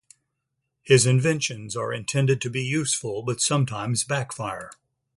[0.81, 4.71] His inventions are intended to be useful, but sometimes backfire.